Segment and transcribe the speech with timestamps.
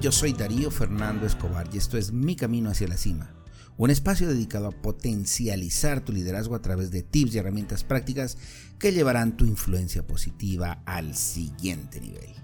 [0.00, 3.34] Yo soy Darío Fernando Escobar y esto es Mi Camino hacia la Cima,
[3.76, 8.38] un espacio dedicado a potencializar tu liderazgo a través de tips y herramientas prácticas
[8.78, 12.34] que llevarán tu influencia positiva al siguiente nivel.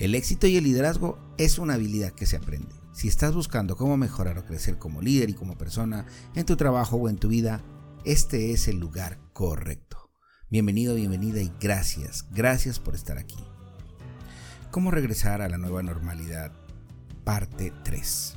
[0.00, 2.74] El éxito y el liderazgo es una habilidad que se aprende.
[2.92, 6.96] Si estás buscando cómo mejorar o crecer como líder y como persona en tu trabajo
[6.96, 7.62] o en tu vida,
[8.04, 10.10] este es el lugar correcto.
[10.50, 13.38] Bienvenido, bienvenida y gracias, gracias por estar aquí.
[14.72, 16.63] ¿Cómo regresar a la nueva normalidad?
[17.24, 18.36] Parte 3.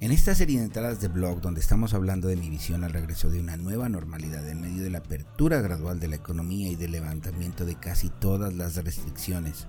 [0.00, 3.30] En esta serie de entradas de blog donde estamos hablando de mi visión al regreso
[3.30, 6.92] de una nueva normalidad en medio de la apertura gradual de la economía y del
[6.92, 9.66] levantamiento de casi todas las restricciones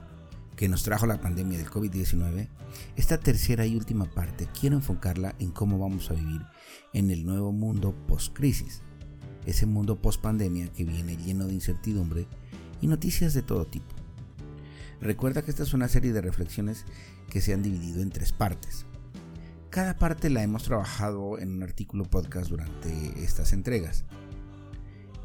[0.57, 2.49] que nos trajo la pandemia del COVID-19,
[2.97, 6.41] esta tercera y última parte quiero enfocarla en cómo vamos a vivir
[6.91, 8.81] en el nuevo mundo post-crisis,
[9.45, 12.27] ese mundo post-pandemia que viene lleno de incertidumbre
[12.81, 14.02] y noticias de todo tipo.
[15.03, 16.85] Recuerda que esta es una serie de reflexiones
[17.29, 18.85] que se han dividido en tres partes.
[19.69, 24.05] Cada parte la hemos trabajado en un artículo podcast durante estas entregas.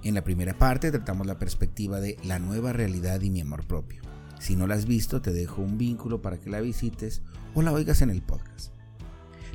[0.02, 4.02] En la primera parte tratamos la perspectiva de la nueva realidad y mi amor propio.
[4.40, 7.22] Si no la has visto, te dejo un vínculo para que la visites
[7.54, 8.72] o la oigas en el podcast.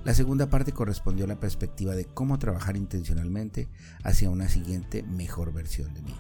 [0.05, 3.67] La segunda parte correspondió a la perspectiva de cómo trabajar intencionalmente
[4.03, 6.15] hacia una siguiente mejor versión de mí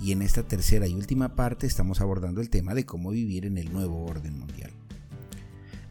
[0.00, 3.58] y en esta tercera y última parte estamos abordando el tema de cómo vivir en
[3.58, 4.70] el nuevo orden mundial.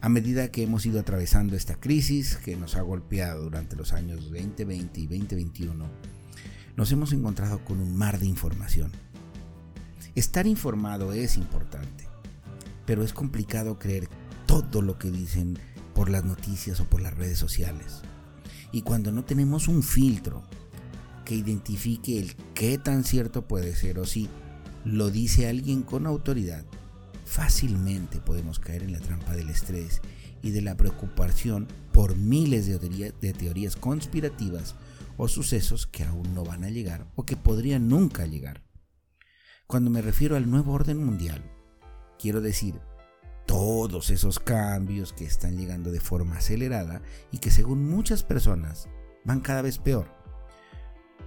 [0.00, 4.30] A medida que hemos ido atravesando esta crisis que nos ha golpeado durante los años
[4.30, 5.86] 2020 y 2021,
[6.76, 8.92] nos hemos encontrado con un mar de información.
[10.14, 12.06] Estar informado es importante,
[12.84, 14.08] pero es complicado creer
[14.46, 15.58] todo lo que dicen
[15.94, 18.02] por las noticias o por las redes sociales.
[18.70, 20.44] Y cuando no tenemos un filtro
[21.26, 24.30] que identifique el qué tan cierto puede ser o si
[24.84, 26.64] lo dice alguien con autoridad,
[27.26, 30.00] fácilmente podemos caer en la trampa del estrés
[30.40, 32.78] y de la preocupación por miles de,
[33.20, 34.76] de teorías conspirativas
[35.18, 38.62] o sucesos que aún no van a llegar o que podrían nunca llegar.
[39.66, 41.42] Cuando me refiero al nuevo orden mundial,
[42.20, 42.80] quiero decir
[43.46, 48.88] todos esos cambios que están llegando de forma acelerada y que según muchas personas
[49.24, 50.15] van cada vez peor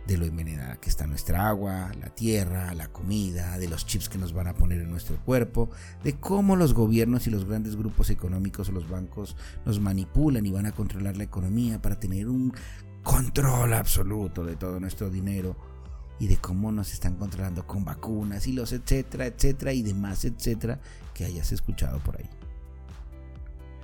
[0.10, 4.18] de lo envenenada que está nuestra agua, la tierra, la comida, de los chips que
[4.18, 5.70] nos van a poner en nuestro cuerpo,
[6.04, 10.52] de cómo los gobiernos y los grandes grupos económicos o los bancos nos manipulan y
[10.52, 12.52] van a controlar la economía para tener un
[13.04, 15.56] control absoluto de todo nuestro dinero
[16.20, 20.80] y de cómo nos están controlando con vacunas y los etcétera, etcétera y demás, etcétera
[21.14, 22.30] que hayas escuchado por ahí.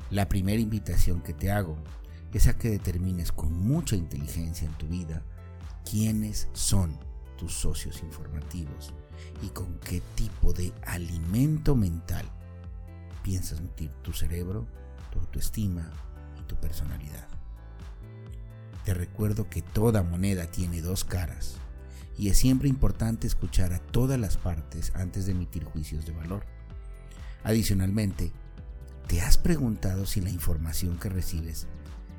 [0.10, 1.78] La primera invitación que te hago
[2.34, 5.24] es a que determines con mucha inteligencia en tu vida
[5.90, 6.98] quiénes son
[7.38, 8.94] tus socios informativos
[9.42, 12.26] y con qué tipo de alimento mental
[13.24, 14.66] piensas nutrir tu cerebro,
[15.12, 15.92] tu autoestima
[16.40, 17.28] y tu personalidad.
[18.84, 21.56] Te recuerdo que toda moneda tiene dos caras
[22.18, 26.46] y es siempre importante escuchar a todas las partes antes de emitir juicios de valor.
[27.44, 28.32] Adicionalmente,
[29.08, 31.68] ¿te has preguntado si la información que recibes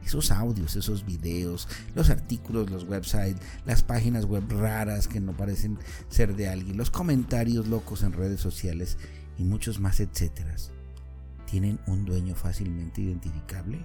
[0.07, 5.79] esos audios, esos videos, los artículos, los websites, las páginas web raras que no parecen
[6.09, 8.99] ser de alguien, los comentarios locos en redes sociales
[9.37, 10.55] y muchos más, etcétera,
[11.51, 13.85] tienen un dueño fácilmente identificable?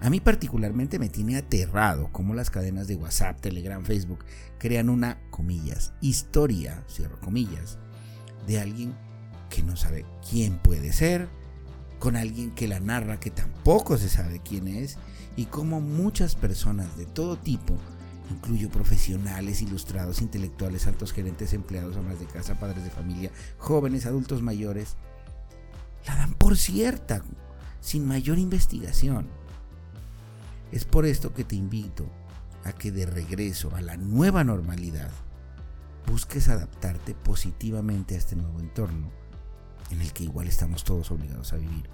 [0.00, 4.24] A mí particularmente me tiene aterrado cómo las cadenas de WhatsApp, Telegram, Facebook
[4.58, 7.78] crean una, comillas, historia, cierro comillas,
[8.46, 8.94] de alguien
[9.50, 11.28] que no sabe quién puede ser,
[11.98, 14.96] con alguien que la narra que tampoco se sabe quién es
[15.36, 17.74] y cómo muchas personas de todo tipo,
[18.30, 24.42] incluyo profesionales, ilustrados, intelectuales, altos gerentes, empleados, amas de casa, padres de familia, jóvenes, adultos
[24.42, 24.96] mayores,
[26.06, 27.22] la dan por cierta,
[27.80, 29.26] sin mayor investigación.
[30.72, 32.06] Es por esto que te invito
[32.64, 35.10] a que de regreso a la nueva normalidad
[36.06, 39.10] busques adaptarte positivamente a este nuevo entorno
[39.90, 41.88] en el que igual estamos todos obligados a vivir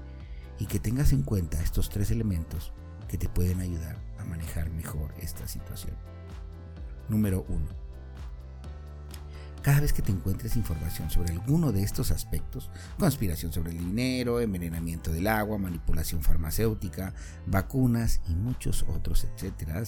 [0.59, 2.73] y que tengas en cuenta estos tres elementos
[3.09, 5.97] que te pueden ayudar a manejar mejor esta situación.
[7.09, 7.85] Número 1.
[9.65, 14.41] Cada vez que te encuentres información sobre alguno de estos aspectos, conspiración sobre el dinero,
[14.41, 17.15] envenenamiento del agua, manipulación farmacéutica,
[17.47, 19.83] vacunas y muchos otros, etcétera,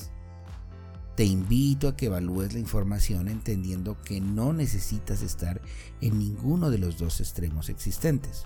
[1.16, 5.62] te invito a que evalúes la información entendiendo que no necesitas estar
[6.02, 8.44] en ninguno de los dos extremos existentes.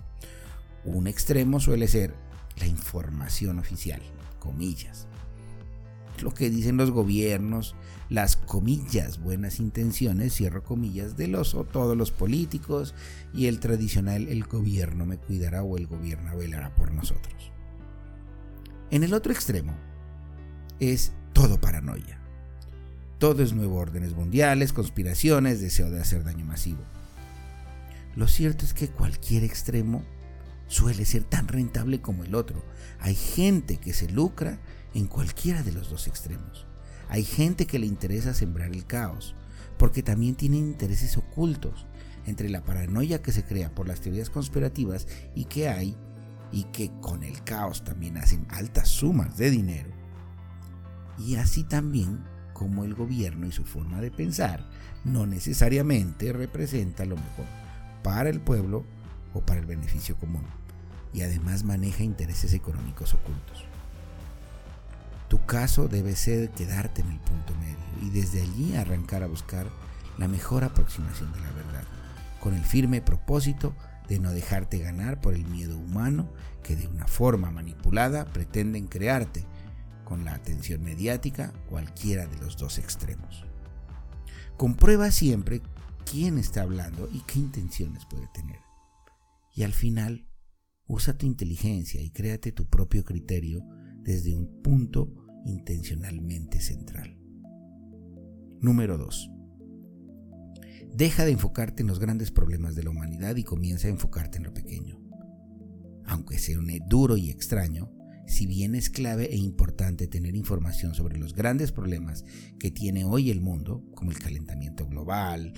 [0.84, 2.14] Un extremo suele ser
[2.58, 4.00] la información oficial,
[4.38, 5.08] comillas.
[6.22, 7.74] lo que dicen los gobiernos,
[8.10, 12.94] las comillas, buenas intenciones, cierro comillas, de los o todos los políticos
[13.32, 17.52] y el tradicional el gobierno me cuidará o el gobierno velará por nosotros.
[18.90, 19.74] En el otro extremo
[20.78, 22.19] es todo paranoia.
[23.20, 26.80] Todo es nuevo órdenes mundiales, conspiraciones, deseo de hacer daño masivo.
[28.16, 30.02] Lo cierto es que cualquier extremo
[30.68, 32.64] suele ser tan rentable como el otro.
[32.98, 34.58] Hay gente que se lucra
[34.94, 36.64] en cualquiera de los dos extremos.
[37.10, 39.34] Hay gente que le interesa sembrar el caos,
[39.76, 41.84] porque también tienen intereses ocultos
[42.24, 45.94] entre la paranoia que se crea por las teorías conspirativas y que hay,
[46.52, 49.90] y que con el caos también hacen altas sumas de dinero.
[51.18, 52.29] Y así también
[52.60, 54.62] como el gobierno y su forma de pensar
[55.02, 57.46] no necesariamente representa lo mejor
[58.02, 58.84] para el pueblo
[59.32, 60.44] o para el beneficio común,
[61.14, 63.64] y además maneja intereses económicos ocultos.
[65.28, 69.66] Tu caso debe ser quedarte en el punto medio y desde allí arrancar a buscar
[70.18, 71.84] la mejor aproximación de la verdad,
[72.40, 73.74] con el firme propósito
[74.06, 76.28] de no dejarte ganar por el miedo humano
[76.62, 79.46] que de una forma manipulada pretenden crearte
[80.10, 83.44] con la atención mediática cualquiera de los dos extremos.
[84.56, 85.62] Comprueba siempre
[86.04, 88.58] quién está hablando y qué intenciones puede tener.
[89.54, 90.26] Y al final,
[90.88, 93.62] usa tu inteligencia y créate tu propio criterio
[94.02, 95.14] desde un punto
[95.46, 97.16] intencionalmente central.
[98.60, 99.30] Número 2.
[100.92, 104.44] Deja de enfocarte en los grandes problemas de la humanidad y comienza a enfocarte en
[104.44, 104.98] lo pequeño.
[106.04, 106.58] Aunque sea
[106.88, 107.92] duro y extraño,
[108.30, 112.24] si bien es clave e importante tener información sobre los grandes problemas
[112.60, 115.52] que tiene hoy el mundo, como el calentamiento global,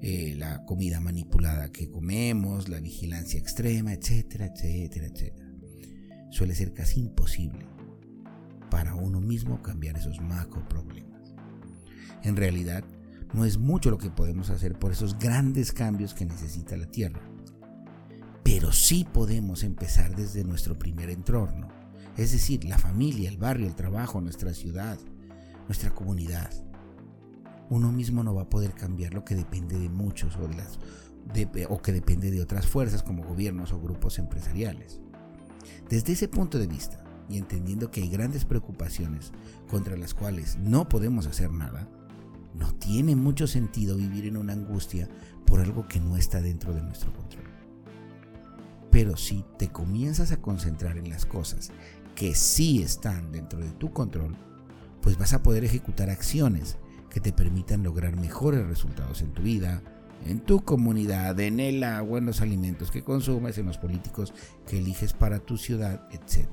[0.00, 5.52] eh, la comida manipulada que comemos, la vigilancia extrema, etcétera, etcétera, etcétera,
[6.30, 7.66] suele ser casi imposible
[8.70, 11.34] para uno mismo cambiar esos macro problemas.
[12.22, 12.84] En realidad,
[13.34, 17.20] no es mucho lo que podemos hacer por esos grandes cambios que necesita la Tierra.
[18.42, 21.83] Pero sí podemos empezar desde nuestro primer entorno,
[22.16, 24.98] es decir, la familia, el barrio, el trabajo, nuestra ciudad,
[25.66, 26.50] nuestra comunidad.
[27.70, 30.48] Uno mismo no va a poder cambiar lo que depende de muchos o,
[31.68, 35.00] o que depende de otras fuerzas como gobiernos o grupos empresariales.
[35.88, 39.32] Desde ese punto de vista, y entendiendo que hay grandes preocupaciones
[39.68, 41.88] contra las cuales no podemos hacer nada,
[42.54, 45.08] no tiene mucho sentido vivir en una angustia
[45.46, 47.44] por algo que no está dentro de nuestro control.
[48.90, 51.72] Pero si te comienzas a concentrar en las cosas
[52.14, 54.36] que sí están dentro de tu control,
[55.00, 56.78] pues vas a poder ejecutar acciones
[57.10, 59.82] que te permitan lograr mejores resultados en tu vida,
[60.26, 64.32] en tu comunidad, en el agua, en los alimentos que consumes, en los políticos
[64.66, 66.48] que eliges para tu ciudad, etc.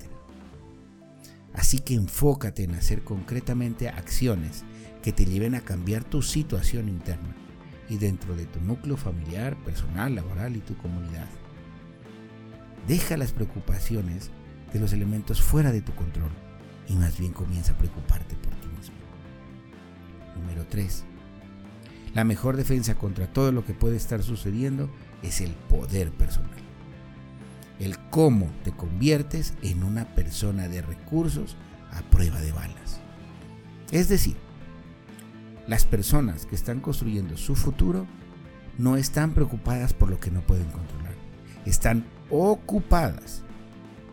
[1.53, 4.63] Así que enfócate en hacer concretamente acciones
[5.01, 7.35] que te lleven a cambiar tu situación interna
[7.89, 11.27] y dentro de tu núcleo familiar, personal, laboral y tu comunidad.
[12.87, 14.31] Deja las preocupaciones
[14.73, 16.31] de los elementos fuera de tu control
[16.87, 18.95] y más bien comienza a preocuparte por ti mismo.
[20.35, 21.03] Número 3.
[22.13, 24.89] La mejor defensa contra todo lo que puede estar sucediendo
[25.23, 26.49] es el poder personal.
[27.79, 31.55] El cómo te conviertes en una persona de recursos
[31.91, 32.99] a prueba de balas.
[33.91, 34.35] Es decir,
[35.67, 38.05] las personas que están construyendo su futuro
[38.77, 41.13] no están preocupadas por lo que no pueden controlar.
[41.65, 43.43] Están ocupadas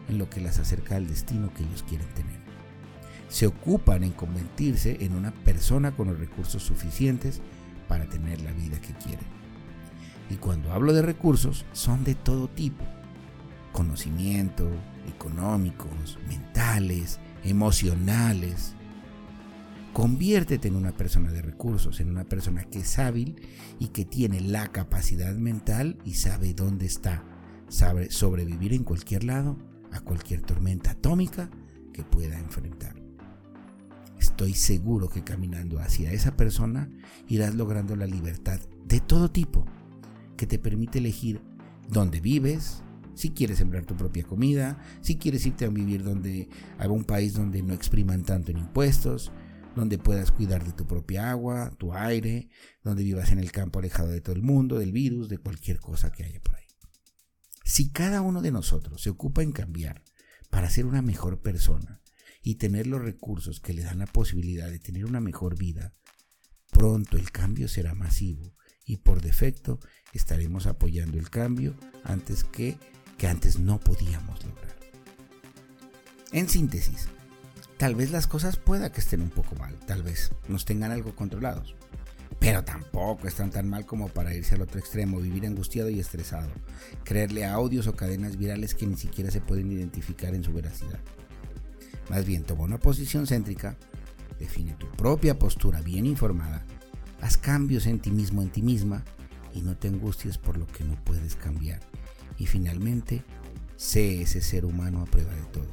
[0.09, 2.39] en lo que las acerca al destino que ellos quieren tener.
[3.29, 7.41] Se ocupan en convertirse en una persona con los recursos suficientes
[7.87, 9.27] para tener la vida que quieren.
[10.31, 12.85] Y cuando hablo de recursos, son de todo tipo.
[13.73, 14.69] Conocimiento,
[15.07, 18.75] económicos, mentales, emocionales.
[19.93, 23.37] Conviértete en una persona de recursos, en una persona que es hábil
[23.79, 27.25] y que tiene la capacidad mental y sabe dónde está.
[27.69, 29.57] Sabe sobrevivir en cualquier lado
[29.93, 31.51] a cualquier tormenta atómica
[31.93, 32.95] que pueda enfrentar.
[34.19, 36.91] Estoy seguro que caminando hacia esa persona
[37.29, 39.65] irás logrando la libertad de todo tipo
[40.37, 41.41] que te permite elegir
[41.89, 42.83] dónde vives,
[43.15, 47.35] si quieres sembrar tu propia comida, si quieres irte a vivir donde a un país
[47.35, 49.33] donde no expriman tanto en impuestos,
[49.75, 52.49] donde puedas cuidar de tu propia agua, tu aire,
[52.85, 56.13] donde vivas en el campo alejado de todo el mundo, del virus, de cualquier cosa
[56.13, 56.68] que haya por ahí.
[57.69, 60.03] Si cada uno de nosotros se ocupa en cambiar
[60.49, 62.01] para ser una mejor persona
[62.43, 65.93] y tener los recursos que le dan la posibilidad de tener una mejor vida,
[66.71, 68.55] pronto el cambio será masivo
[68.87, 69.81] y por defecto
[70.15, 72.79] estaremos apoyando el cambio antes que
[73.19, 74.75] que antes no podíamos lograr.
[76.33, 77.09] En síntesis,
[77.77, 81.15] tal vez las cosas pueda que estén un poco mal, tal vez nos tengan algo
[81.15, 81.77] controlados.
[82.39, 86.51] Pero tampoco están tan mal como para irse al otro extremo, vivir angustiado y estresado,
[87.05, 91.01] creerle a audios o cadenas virales que ni siquiera se pueden identificar en su veracidad.
[92.11, 93.77] Más bien, toma una posición céntrica,
[94.39, 96.65] define tu propia postura bien informada,
[97.21, 99.05] haz cambios en ti mismo, en ti misma,
[99.53, 101.81] y no te angusties por lo que no puedes cambiar.
[102.39, 103.25] Y finalmente,
[103.77, 105.71] sé ese ser humano a prueba de todo,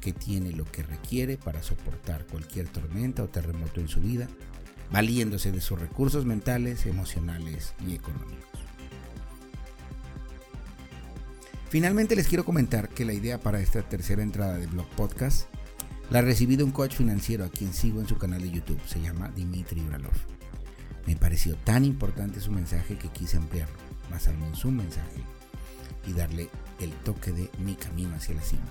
[0.00, 4.28] que tiene lo que requiere para soportar cualquier tormenta o terremoto en su vida
[4.90, 8.38] valiéndose de sus recursos mentales, emocionales y económicos.
[11.68, 15.48] Finalmente les quiero comentar que la idea para esta tercera entrada de Blog Podcast
[16.10, 19.00] la recibí de un coach financiero a quien sigo en su canal de YouTube, se
[19.00, 20.14] llama Dimitri Uralov.
[21.06, 23.76] Me pareció tan importante su mensaje que quise ampliarlo,
[24.10, 25.22] basarme en su mensaje
[26.06, 26.48] y darle
[26.80, 28.64] el toque de mi camino hacia la cima.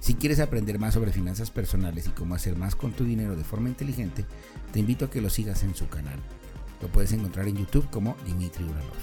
[0.00, 3.44] Si quieres aprender más sobre finanzas personales y cómo hacer más con tu dinero de
[3.44, 4.24] forma inteligente,
[4.72, 6.18] te invito a que lo sigas en su canal.
[6.80, 8.96] Lo puedes encontrar en YouTube como Dimitri Uralov.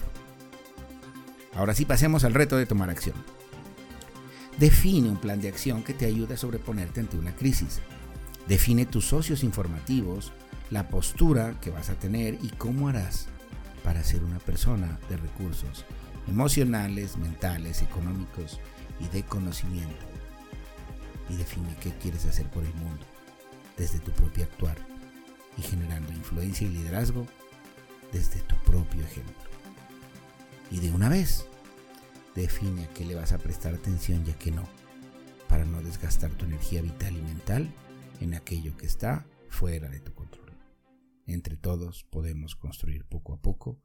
[1.53, 3.15] Ahora sí pasemos al reto de tomar acción.
[4.57, 7.79] Define un plan de acción que te ayude a sobreponerte ante una crisis.
[8.47, 10.33] Define tus socios informativos,
[10.71, 13.27] la postura que vas a tener y cómo harás
[13.83, 15.85] para ser una persona de recursos
[16.27, 18.59] emocionales, mentales, económicos
[18.99, 20.16] y de conocimiento
[21.29, 23.05] y define qué quieres hacer por el mundo
[23.77, 24.77] desde tu propio actuar
[25.57, 27.25] y generando influencia y liderazgo
[28.11, 29.35] desde tu propio ejemplo.
[30.71, 31.45] Y de una vez,
[32.35, 34.67] define a qué le vas a prestar atención y a qué no,
[35.47, 37.73] para no desgastar tu energía vital y mental
[38.19, 40.51] en aquello que está fuera de tu control.
[41.25, 43.81] Entre todos podemos construir poco a poco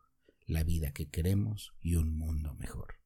[0.46, 2.96] la vida que queremos y un mundo mejor,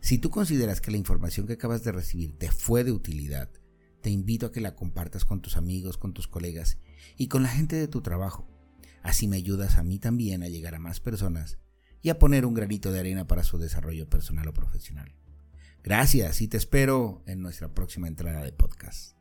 [0.00, 3.50] Si tú consideras que la información que acabas de recibir te fue de utilidad,
[4.02, 6.78] te invito a que la compartas con tus amigos, con tus colegas
[7.16, 8.48] y con la gente de tu trabajo.
[9.02, 11.58] Así me ayudas a mí también a llegar a más personas
[12.02, 15.12] y a poner un granito de arena para su desarrollo personal o profesional.
[15.82, 19.19] Gracias y te espero en nuestra próxima entrada de podcast.